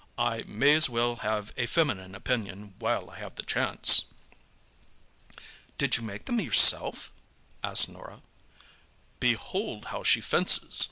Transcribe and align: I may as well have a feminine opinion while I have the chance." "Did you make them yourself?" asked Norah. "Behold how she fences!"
I 0.17 0.41
may 0.47 0.73
as 0.73 0.89
well 0.89 1.17
have 1.17 1.53
a 1.57 1.67
feminine 1.67 2.15
opinion 2.15 2.73
while 2.79 3.11
I 3.11 3.19
have 3.19 3.35
the 3.35 3.43
chance." 3.43 4.05
"Did 5.77 5.95
you 5.97 6.01
make 6.01 6.25
them 6.25 6.41
yourself?" 6.41 7.11
asked 7.63 7.87
Norah. 7.87 8.23
"Behold 9.19 9.85
how 9.93 10.01
she 10.01 10.19
fences!" 10.19 10.79